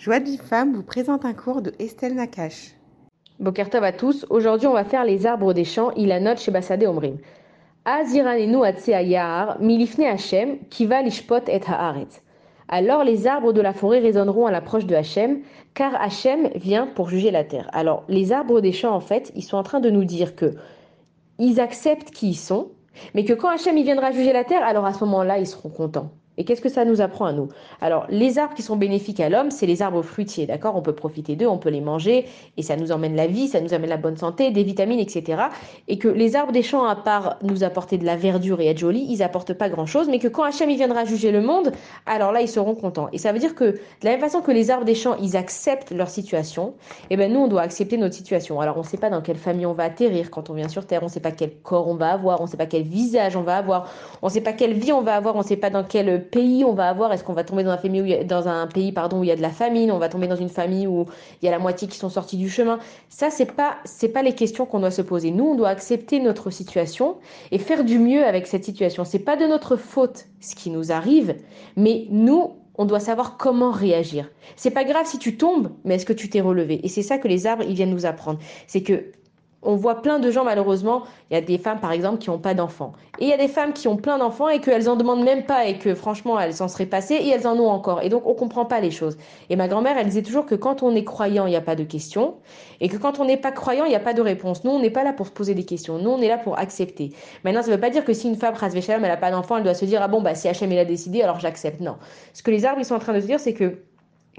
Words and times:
Joie 0.00 0.18
de 0.18 0.24
vie 0.24 0.38
femme 0.38 0.72
vous 0.72 0.82
présente 0.82 1.26
un 1.26 1.34
cours 1.34 1.60
de 1.60 1.74
Estelle 1.78 2.14
Nakache. 2.14 2.70
Bokertov 3.38 3.84
à 3.84 3.92
tous. 3.92 4.24
Aujourd'hui, 4.30 4.66
on 4.66 4.72
va 4.72 4.84
faire 4.84 5.04
les 5.04 5.26
arbres 5.26 5.52
des 5.52 5.66
champs, 5.66 5.90
Ilanot 5.90 6.36
chez 6.36 6.50
Bassade 6.50 6.82
Omrim. 6.84 7.18
Aziranenu 7.84 8.60
Yahar, 8.86 9.60
Milifne 9.60 10.04
Hachem, 10.04 10.56
Kiva 10.70 11.02
Lishpot 11.02 11.46
et 11.48 11.60
Haaretz. 11.66 12.22
Alors 12.68 13.04
les 13.04 13.26
arbres 13.26 13.52
de 13.52 13.60
la 13.60 13.74
forêt 13.74 13.98
résonneront 13.98 14.46
à 14.46 14.50
l'approche 14.50 14.86
de 14.86 14.94
Hachem, 14.94 15.42
car 15.74 15.94
Hachem 16.00 16.48
vient 16.54 16.86
pour 16.86 17.10
juger 17.10 17.30
la 17.30 17.44
terre. 17.44 17.68
Alors 17.74 18.04
les 18.08 18.32
arbres 18.32 18.62
des 18.62 18.72
champs, 18.72 18.94
en 18.94 19.00
fait, 19.00 19.30
ils 19.34 19.44
sont 19.44 19.58
en 19.58 19.62
train 19.62 19.80
de 19.80 19.90
nous 19.90 20.06
dire 20.06 20.34
que 20.34 20.54
ils 21.38 21.60
acceptent 21.60 22.10
qui 22.10 22.30
ils 22.30 22.36
sont, 22.36 22.70
mais 23.14 23.26
que 23.26 23.34
quand 23.34 23.50
Hachem 23.50 23.76
il 23.76 23.84
viendra 23.84 24.12
juger 24.12 24.32
la 24.32 24.44
terre, 24.44 24.64
alors 24.64 24.86
à 24.86 24.94
ce 24.94 25.04
moment-là, 25.04 25.38
ils 25.38 25.46
seront 25.46 25.68
contents. 25.68 26.10
Et 26.40 26.44
qu'est-ce 26.44 26.62
que 26.62 26.70
ça 26.70 26.86
nous 26.86 27.02
apprend 27.02 27.26
à 27.26 27.34
nous? 27.34 27.48
Alors, 27.82 28.06
les 28.08 28.38
arbres 28.38 28.54
qui 28.54 28.62
sont 28.62 28.76
bénéfiques 28.76 29.20
à 29.20 29.28
l'homme, 29.28 29.50
c'est 29.50 29.66
les 29.66 29.82
arbres 29.82 30.00
fruitiers, 30.00 30.46
d'accord? 30.46 30.74
On 30.74 30.80
peut 30.80 30.94
profiter 30.94 31.36
d'eux, 31.36 31.46
on 31.46 31.58
peut 31.58 31.68
les 31.68 31.82
manger, 31.82 32.24
et 32.56 32.62
ça 32.62 32.76
nous 32.76 32.92
emmène 32.92 33.14
la 33.14 33.26
vie, 33.26 33.46
ça 33.46 33.60
nous 33.60 33.74
amène 33.74 33.90
la 33.90 33.98
bonne 33.98 34.16
santé, 34.16 34.50
des 34.50 34.62
vitamines, 34.62 35.00
etc. 35.00 35.42
Et 35.86 35.98
que 35.98 36.08
les 36.08 36.36
arbres 36.36 36.52
des 36.52 36.62
champs, 36.62 36.86
à 36.86 36.96
part 36.96 37.36
nous 37.42 37.62
apporter 37.62 37.98
de 37.98 38.06
la 38.06 38.16
verdure 38.16 38.62
et 38.62 38.68
être 38.68 38.78
jolis, 38.78 39.06
ils 39.10 39.22
apportent 39.22 39.52
pas 39.52 39.68
grand-chose, 39.68 40.08
mais 40.08 40.18
que 40.18 40.28
quand 40.28 40.42
Hachem 40.42 40.70
il 40.70 40.78
viendra 40.78 41.04
juger 41.04 41.30
le 41.30 41.42
monde, 41.42 41.72
alors 42.06 42.32
là, 42.32 42.40
ils 42.40 42.48
seront 42.48 42.74
contents. 42.74 43.10
Et 43.12 43.18
ça 43.18 43.32
veut 43.32 43.38
dire 43.38 43.54
que, 43.54 43.64
de 43.64 43.78
la 44.04 44.12
même 44.12 44.20
façon 44.20 44.40
que 44.40 44.50
les 44.50 44.70
arbres 44.70 44.86
des 44.86 44.94
champs, 44.94 45.16
ils 45.20 45.36
acceptent 45.36 45.90
leur 45.90 46.08
situation, 46.08 46.72
et 47.10 47.14
eh 47.14 47.16
ben 47.18 47.30
nous, 47.30 47.40
on 47.40 47.48
doit 47.48 47.60
accepter 47.60 47.98
notre 47.98 48.14
situation. 48.14 48.62
Alors, 48.62 48.78
on 48.78 48.80
ne 48.80 48.86
sait 48.86 48.96
pas 48.96 49.10
dans 49.10 49.20
quelle 49.20 49.36
famille 49.36 49.66
on 49.66 49.74
va 49.74 49.84
atterrir 49.84 50.30
quand 50.30 50.48
on 50.48 50.54
vient 50.54 50.70
sur 50.70 50.86
Terre, 50.86 51.02
on 51.02 51.06
ne 51.06 51.10
sait 51.10 51.20
pas 51.20 51.32
quel 51.32 51.52
corps 51.56 51.86
on 51.86 51.96
va 51.96 52.12
avoir, 52.12 52.40
on 52.40 52.44
ne 52.44 52.48
sait 52.48 52.56
pas 52.56 52.64
quel 52.64 52.84
visage 52.84 53.36
on 53.36 53.42
va 53.42 53.58
avoir, 53.58 53.92
on 54.22 54.28
ne 54.28 54.32
sait 54.32 54.40
pas 54.40 54.54
quelle 54.54 54.72
vie 54.72 54.92
on 54.92 55.02
va 55.02 55.16
avoir, 55.16 55.36
on 55.36 55.40
ne 55.40 55.44
sait 55.44 55.58
pas 55.58 55.68
dans 55.68 55.84
quel 55.84 56.29
pays 56.30 56.64
on 56.64 56.74
va 56.74 56.88
avoir? 56.88 57.12
Est-ce 57.12 57.24
qu'on 57.24 57.32
va 57.32 57.44
tomber 57.44 57.64
dans 57.64 57.70
un, 57.70 57.78
famille 57.78 58.24
dans 58.24 58.48
un 58.48 58.66
pays 58.66 58.92
pardon, 58.92 59.20
où 59.20 59.24
il 59.24 59.28
y 59.28 59.32
a 59.32 59.36
de 59.36 59.42
la 59.42 59.50
famine? 59.50 59.90
On 59.90 59.98
va 59.98 60.08
tomber 60.08 60.26
dans 60.26 60.36
une 60.36 60.48
famille 60.48 60.86
où 60.86 61.06
il 61.42 61.46
y 61.46 61.48
a 61.48 61.50
la 61.50 61.58
moitié 61.58 61.88
qui 61.88 61.98
sont 61.98 62.08
sortis 62.08 62.36
du 62.36 62.48
chemin? 62.48 62.78
Ça, 63.08 63.30
c'est 63.30 63.52
pas 63.52 63.76
c'est 63.84 64.08
pas 64.08 64.22
les 64.22 64.34
questions 64.34 64.66
qu'on 64.66 64.80
doit 64.80 64.90
se 64.90 65.02
poser. 65.02 65.30
Nous, 65.30 65.44
on 65.44 65.54
doit 65.54 65.68
accepter 65.68 66.20
notre 66.20 66.50
situation 66.50 67.16
et 67.50 67.58
faire 67.58 67.84
du 67.84 67.98
mieux 67.98 68.24
avec 68.24 68.46
cette 68.46 68.64
situation. 68.64 69.04
C'est 69.04 69.18
pas 69.18 69.36
de 69.36 69.46
notre 69.46 69.76
faute 69.76 70.26
ce 70.40 70.54
qui 70.54 70.70
nous 70.70 70.92
arrive, 70.92 71.36
mais 71.76 72.06
nous, 72.10 72.56
on 72.76 72.86
doit 72.86 73.00
savoir 73.00 73.36
comment 73.36 73.70
réagir. 73.70 74.30
C'est 74.56 74.70
pas 74.70 74.84
grave 74.84 75.06
si 75.06 75.18
tu 75.18 75.36
tombes, 75.36 75.70
mais 75.84 75.96
est-ce 75.96 76.06
que 76.06 76.12
tu 76.12 76.30
t'es 76.30 76.40
relevé? 76.40 76.80
Et 76.82 76.88
c'est 76.88 77.02
ça 77.02 77.18
que 77.18 77.28
les 77.28 77.46
arbres 77.46 77.64
ils 77.68 77.74
viennent 77.74 77.90
nous 77.90 78.06
apprendre. 78.06 78.38
C'est 78.66 78.82
que 78.82 79.12
on 79.62 79.76
voit 79.76 80.00
plein 80.00 80.18
de 80.18 80.30
gens, 80.30 80.44
malheureusement, 80.44 81.02
il 81.30 81.34
y 81.34 81.36
a 81.36 81.42
des 81.42 81.58
femmes, 81.58 81.80
par 81.80 81.92
exemple, 81.92 82.18
qui 82.18 82.30
n'ont 82.30 82.38
pas 82.38 82.54
d'enfants. 82.54 82.92
Et 83.18 83.24
il 83.24 83.28
y 83.28 83.32
a 83.32 83.36
des 83.36 83.48
femmes 83.48 83.72
qui 83.74 83.88
ont 83.88 83.96
plein 83.96 84.16
d'enfants 84.16 84.48
et 84.48 84.60
qu'elles 84.60 84.88
en 84.88 84.96
demandent 84.96 85.22
même 85.22 85.44
pas 85.44 85.66
et 85.66 85.76
que, 85.78 85.94
franchement, 85.94 86.40
elles 86.40 86.54
s'en 86.54 86.68
seraient 86.68 86.86
passées 86.86 87.16
et 87.16 87.28
elles 87.28 87.46
en 87.46 87.58
ont 87.58 87.68
encore. 87.68 88.00
Et 88.02 88.08
donc, 88.08 88.26
on 88.26 88.34
comprend 88.34 88.64
pas 88.64 88.80
les 88.80 88.90
choses. 88.90 89.18
Et 89.50 89.56
ma 89.56 89.68
grand-mère, 89.68 89.98
elle 89.98 90.06
disait 90.06 90.22
toujours 90.22 90.46
que 90.46 90.54
quand 90.54 90.82
on 90.82 90.94
est 90.94 91.04
croyant, 91.04 91.46
il 91.46 91.50
n'y 91.50 91.56
a 91.56 91.60
pas 91.60 91.76
de 91.76 91.84
questions. 91.84 92.36
Et 92.80 92.88
que 92.88 92.96
quand 92.96 93.20
on 93.20 93.26
n'est 93.26 93.36
pas 93.36 93.52
croyant, 93.52 93.84
il 93.84 93.90
n'y 93.90 93.96
a 93.96 94.00
pas 94.00 94.14
de 94.14 94.22
réponse. 94.22 94.64
Nous, 94.64 94.70
on 94.70 94.80
n'est 94.80 94.90
pas 94.90 95.04
là 95.04 95.12
pour 95.12 95.26
se 95.26 95.32
poser 95.32 95.54
des 95.54 95.64
questions. 95.64 95.98
Nous, 95.98 96.10
on 96.10 96.20
est 96.22 96.28
là 96.28 96.38
pour 96.38 96.58
accepter. 96.58 97.12
Maintenant, 97.44 97.60
ça 97.60 97.68
ne 97.68 97.74
veut 97.74 97.80
pas 97.80 97.90
dire 97.90 98.04
que 98.04 98.14
si 98.14 98.28
une 98.28 98.36
femme, 98.36 98.54
Shalom, 98.56 99.04
elle 99.04 99.10
n'a 99.10 99.16
pas 99.18 99.30
d'enfant, 99.30 99.58
elle 99.58 99.64
doit 99.64 99.74
se 99.74 99.84
dire, 99.84 100.00
ah 100.02 100.08
bon, 100.08 100.22
bah, 100.22 100.34
si 100.34 100.48
Hachem, 100.48 100.72
il 100.72 100.78
a 100.78 100.86
décidé, 100.86 101.20
alors 101.22 101.38
j'accepte. 101.38 101.80
Non. 101.80 101.96
Ce 102.32 102.42
que 102.42 102.50
les 102.50 102.64
arbres, 102.64 102.80
ils 102.80 102.86
sont 102.86 102.94
en 102.94 102.98
train 103.00 103.12
de 103.12 103.20
se 103.20 103.26
dire, 103.26 103.38
c'est 103.38 103.54
que 103.54 103.82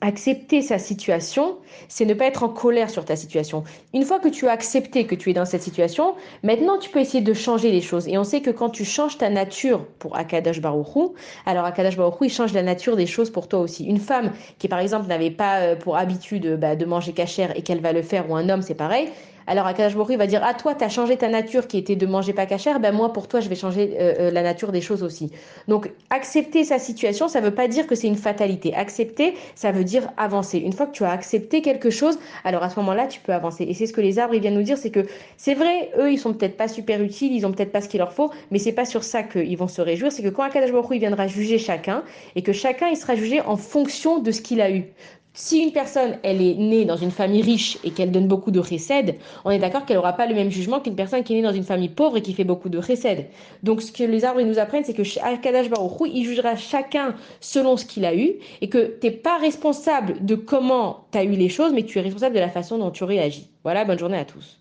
Accepter 0.00 0.62
sa 0.62 0.78
situation, 0.78 1.56
c'est 1.88 2.04
ne 2.04 2.14
pas 2.14 2.26
être 2.26 2.44
en 2.44 2.48
colère 2.48 2.88
sur 2.88 3.04
ta 3.04 3.16
situation. 3.16 3.64
Une 3.92 4.04
fois 4.04 4.20
que 4.20 4.28
tu 4.28 4.46
as 4.46 4.52
accepté 4.52 5.06
que 5.06 5.14
tu 5.14 5.30
es 5.30 5.32
dans 5.32 5.44
cette 5.44 5.62
situation, 5.62 6.14
maintenant 6.42 6.78
tu 6.78 6.88
peux 6.88 7.00
essayer 7.00 7.22
de 7.22 7.34
changer 7.34 7.70
les 7.72 7.80
choses. 7.80 8.06
Et 8.08 8.16
on 8.16 8.24
sait 8.24 8.40
que 8.40 8.50
quand 8.50 8.70
tu 8.70 8.84
changes 8.84 9.18
ta 9.18 9.28
nature 9.28 9.84
pour 9.98 10.16
Akadash 10.16 10.60
Baruchou, 10.60 11.14
alors 11.46 11.64
Akadash 11.64 11.96
Baruchou, 11.96 12.24
il 12.24 12.30
change 12.30 12.52
la 12.52 12.62
nature 12.62 12.96
des 12.96 13.06
choses 13.06 13.30
pour 13.30 13.48
toi 13.48 13.58
aussi. 13.58 13.84
Une 13.84 13.98
femme 13.98 14.32
qui, 14.58 14.68
par 14.68 14.78
exemple, 14.78 15.08
n'avait 15.08 15.32
pas 15.32 15.60
euh, 15.60 15.76
pour 15.76 15.96
habitude 15.96 16.56
bah, 16.60 16.76
de 16.76 16.84
manger 16.84 17.12
cachère 17.12 17.56
et 17.56 17.62
qu'elle 17.62 17.80
va 17.80 17.92
le 17.92 18.02
faire, 18.02 18.30
ou 18.30 18.36
un 18.36 18.48
homme, 18.48 18.62
c'est 18.62 18.74
pareil, 18.74 19.08
alors 19.52 19.66
Akash 19.66 19.92
il 20.08 20.16
va 20.16 20.26
dire 20.26 20.40
Ah, 20.42 20.54
toi, 20.54 20.74
tu 20.74 20.82
as 20.82 20.88
changé 20.88 21.18
ta 21.18 21.28
nature 21.28 21.66
qui 21.66 21.76
était 21.76 21.94
de 21.94 22.06
manger 22.06 22.32
pas 22.32 22.46
cachère, 22.46 22.80
ben 22.80 22.90
moi, 22.90 23.12
pour 23.12 23.28
toi, 23.28 23.40
je 23.40 23.50
vais 23.50 23.54
changer 23.54 23.94
euh, 24.00 24.14
euh, 24.18 24.30
la 24.30 24.42
nature 24.42 24.72
des 24.72 24.80
choses 24.80 25.02
aussi. 25.02 25.30
Donc, 25.68 25.90
accepter 26.08 26.64
sa 26.64 26.78
situation, 26.78 27.28
ça 27.28 27.42
ne 27.42 27.44
veut 27.44 27.54
pas 27.54 27.68
dire 27.68 27.86
que 27.86 27.94
c'est 27.94 28.06
une 28.06 28.16
fatalité. 28.16 28.74
Accepter, 28.74 29.34
ça 29.54 29.70
veut 29.70 29.84
dire 29.84 30.08
avancer. 30.16 30.56
Une 30.56 30.72
fois 30.72 30.86
que 30.86 30.92
tu 30.92 31.04
as 31.04 31.10
accepté 31.10 31.60
quelque 31.60 31.90
chose, 31.90 32.18
alors 32.44 32.62
à 32.62 32.70
ce 32.70 32.80
moment-là, 32.80 33.06
tu 33.06 33.20
peux 33.20 33.34
avancer. 33.34 33.64
Et 33.64 33.74
c'est 33.74 33.84
ce 33.84 33.92
que 33.92 34.00
les 34.00 34.18
arbres 34.18 34.34
viennent 34.34 34.54
nous 34.54 34.62
dire 34.62 34.78
c'est 34.78 34.90
que 34.90 35.04
c'est 35.36 35.54
vrai, 35.54 35.90
eux, 35.98 36.10
ils 36.10 36.18
sont 36.18 36.32
peut-être 36.32 36.56
pas 36.56 36.68
super 36.68 37.02
utiles, 37.02 37.34
ils 37.34 37.44
ont 37.44 37.52
peut-être 37.52 37.72
pas 37.72 37.82
ce 37.82 37.90
qu'il 37.90 37.98
leur 37.98 38.14
faut, 38.14 38.30
mais 38.50 38.58
c'est 38.58 38.72
pas 38.72 38.86
sur 38.86 39.04
ça 39.04 39.22
qu'ils 39.22 39.58
vont 39.58 39.68
se 39.68 39.82
réjouir. 39.82 40.10
C'est 40.12 40.22
que 40.22 40.30
quand 40.30 40.44
Akash 40.44 40.70
il 40.92 40.98
viendra 40.98 41.26
juger 41.26 41.58
chacun, 41.58 42.04
et 42.36 42.42
que 42.42 42.54
chacun, 42.54 42.88
il 42.88 42.96
sera 42.96 43.16
jugé 43.16 43.42
en 43.42 43.58
fonction 43.58 44.18
de 44.18 44.30
ce 44.32 44.40
qu'il 44.40 44.62
a 44.62 44.70
eu. 44.70 44.94
Si 45.34 45.60
une 45.60 45.72
personne, 45.72 46.18
elle 46.22 46.42
est 46.42 46.56
née 46.56 46.84
dans 46.84 46.98
une 46.98 47.10
famille 47.10 47.40
riche 47.40 47.78
et 47.84 47.90
qu'elle 47.90 48.10
donne 48.10 48.28
beaucoup 48.28 48.50
de 48.50 48.60
récèdes, 48.60 49.16
on 49.46 49.50
est 49.50 49.58
d'accord 49.58 49.86
qu'elle 49.86 49.96
n'aura 49.96 50.12
pas 50.12 50.26
le 50.26 50.34
même 50.34 50.50
jugement 50.50 50.78
qu'une 50.78 50.94
personne 50.94 51.24
qui 51.24 51.32
est 51.32 51.36
née 51.36 51.42
dans 51.42 51.54
une 51.54 51.64
famille 51.64 51.88
pauvre 51.88 52.18
et 52.18 52.22
qui 52.22 52.34
fait 52.34 52.44
beaucoup 52.44 52.68
de 52.68 52.76
récèdes. 52.76 53.28
Donc, 53.62 53.80
ce 53.80 53.90
que 53.92 54.02
les 54.02 54.26
arbres 54.26 54.42
nous 54.42 54.58
apprennent, 54.58 54.84
c'est 54.84 54.92
que 54.92 55.02
Akadash 55.20 55.70
Baruch 55.70 56.10
il 56.12 56.24
jugera 56.24 56.56
chacun 56.56 57.14
selon 57.40 57.78
ce 57.78 57.86
qu'il 57.86 58.04
a 58.04 58.14
eu 58.14 58.34
et 58.60 58.68
que 58.68 58.98
tu 59.00 59.06
n'es 59.06 59.12
pas 59.12 59.38
responsable 59.38 60.22
de 60.22 60.34
comment 60.34 61.06
tu 61.12 61.18
as 61.18 61.24
eu 61.24 61.30
les 61.30 61.48
choses, 61.48 61.72
mais 61.72 61.84
tu 61.84 61.98
es 61.98 62.02
responsable 62.02 62.34
de 62.34 62.40
la 62.40 62.50
façon 62.50 62.76
dont 62.76 62.90
tu 62.90 63.04
réagis. 63.04 63.48
Voilà, 63.64 63.86
bonne 63.86 63.98
journée 63.98 64.18
à 64.18 64.26
tous. 64.26 64.58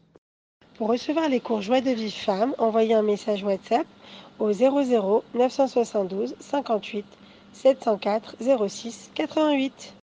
Pour 0.76 0.88
recevoir 0.88 1.28
les 1.28 1.42
cours 1.42 1.62
Joie 1.62 1.82
de 1.82 1.92
vie 1.92 2.12
femme, 2.12 2.56
envoyez 2.58 2.94
un 2.94 3.04
message 3.04 3.44
WhatsApp 3.44 3.86
au 4.40 4.54
00 4.54 5.24
972 5.36 6.34
58 6.40 7.06
704 7.54 8.38
06 8.68 9.12
88. 9.14 9.96